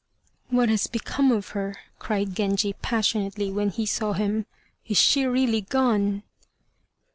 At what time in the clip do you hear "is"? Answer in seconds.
4.87-4.97